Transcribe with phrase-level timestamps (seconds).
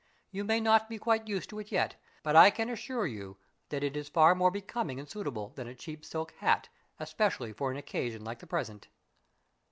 [0.31, 1.93] "You may not be quite used to it yet,
[2.23, 3.37] but I can assure you
[3.69, 7.69] that it is far more becoming and suitable than a cheap silk hat, especially for
[7.69, 8.87] an occasion like the present."